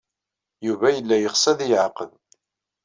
Yuba 0.65 0.87
yella 0.95 1.15
yeɣs 1.17 1.43
ad 1.51 1.59
iyi-iɛaqeb. 1.61 2.11